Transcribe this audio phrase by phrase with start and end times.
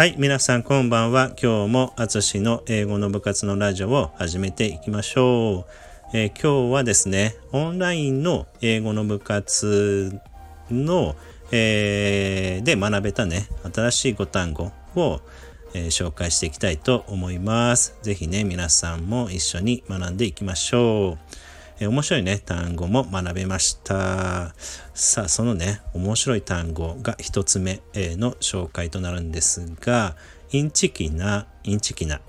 [0.00, 1.26] はい、皆さんこんばんは。
[1.26, 5.66] 今日もあつしの英語の部活のラジオを始めていきましょ
[6.14, 10.18] う、えー、今日はですね、オンラインの英語の部活
[10.70, 11.16] の、
[11.52, 15.20] えー、で学べたね、新しい語単語を、
[15.74, 17.98] えー、紹介していきたいと思います。
[18.00, 21.49] ぜひね、皆さんも一緒に学んでいきましょう。
[21.82, 24.54] え面白いね、単語も学べました。
[24.92, 30.14] さあ、そのね、面白い単語が一つ目、えの紹介となるんですが、
[30.52, 32.20] インチキな、インチキな。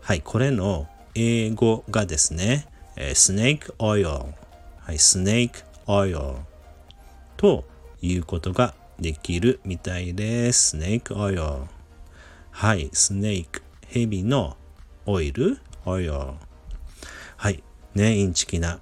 [0.00, 4.08] はい、これの英語がですね、えスネークオイル。
[4.08, 4.24] は
[4.92, 6.18] い、スネークオイル
[7.36, 7.66] と
[8.00, 10.70] いうことができるみたいです。
[10.70, 11.42] スネークオイル。
[12.50, 14.56] はい、スネーク、ヘビの
[15.04, 16.12] オイル、オイル。
[16.12, 17.62] はい、
[17.94, 18.80] ね、インチキな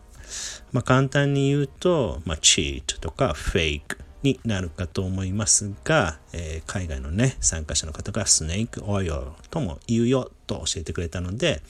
[0.73, 9.15] まあ、簡単に言うと、まあ、チートとかフェイクになるかと思いますが、えー、海外のね、参加者の方がスネークオイル
[9.51, 11.63] とも言うよと教えてくれたので、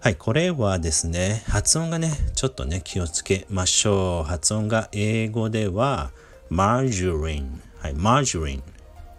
[0.01, 4.29] はい、これはですね、発音がね、ちょっとね、気をつけましょう。
[4.29, 6.11] 発音が英語では、
[6.51, 7.63] マージュリン。
[7.79, 8.63] はい、マージュリン。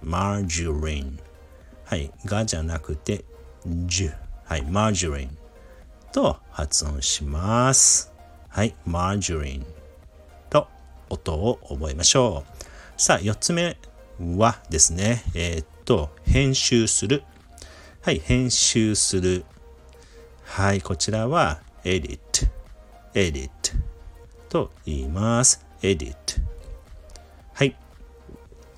[0.03, 1.17] マージュリン。
[1.86, 3.23] はい、がじゃなくて、
[3.66, 4.14] ジュ。
[4.44, 5.38] はい、マージュリン。
[6.11, 8.11] と発音します。
[8.50, 9.66] はい、マージュリン。
[11.09, 13.02] 音を覚えましょう。
[13.02, 13.78] さあ、4つ目
[14.20, 17.23] はですね、えー、っと、編集する。
[18.02, 19.45] はい、編集する。
[20.44, 22.20] はい、こちらは edit,
[23.14, 23.49] edit
[24.49, 25.65] と言います。
[25.82, 26.15] edit。
[27.54, 27.76] はい。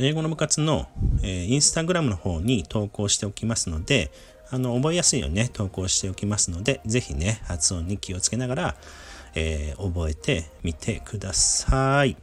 [0.00, 0.88] 英語の部活の、
[1.22, 4.10] えー、インスタグラムの方に投稿しておきますので、
[4.50, 8.76] あの覚えやすいようにね、投稿しておきますので、ぜひね、発音に気をつけながら、
[9.36, 12.16] えー、覚えてみてください。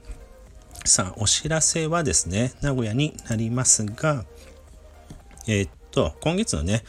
[0.84, 4.26] さあ、お知らせはですね、名古屋になりますが、
[5.48, 6.84] えー、っと、今月のね、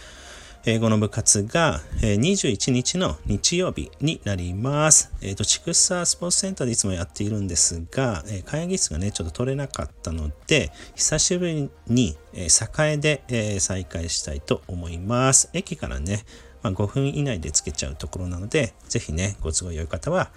[0.65, 5.13] 英語の部活が21日の日曜日になります。
[5.21, 15.51] えっ、ー、と、チクサスポーツセンターでいつもやっているんですが、え会議室がね、ちょっと取れなかったので、久しぶりに、え栄で、え再開したいと思います。
[15.53, 16.25] 駅からね、
[16.63, 20.31] まあ、5分以内でつけちゃうところなので、ぜひね、ご都合良い方は、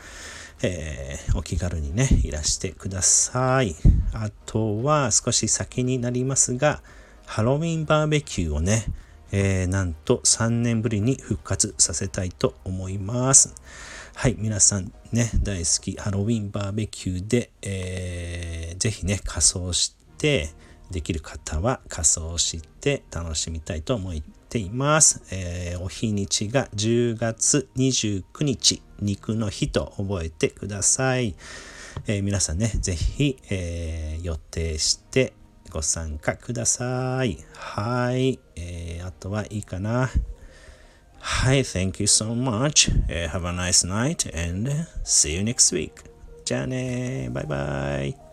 [0.64, 3.76] えー、お気軽にね、いらしてください。
[4.12, 6.82] あとは少し先になりますが、
[7.28, 8.86] ハロウィンバーベキューをね、
[9.38, 13.54] えー、なんと3年ぶりに復活させたいと思います。
[14.16, 20.54] はい、皆さんね、大好きハロウィンバーベキューで、えー、ぜひね、仮装して、
[20.90, 24.14] できる方は仮装して楽しみたいと思っ
[24.48, 25.22] ています。
[25.32, 31.36] えー、お日にちが10月29日、肉の日と覚えてください。
[32.08, 35.34] えー、皆さんね、ぜひ、えー、予定して
[35.76, 37.38] ご参加ください。
[37.54, 38.40] はい。
[38.56, 38.85] えー、
[39.25, 40.11] あとはいいかな。
[41.19, 41.61] はい。
[41.61, 44.71] Thank you so much.、Uh, have a nice night and
[45.05, 45.93] see you next week.
[46.45, 48.24] じゃあねバイバイ。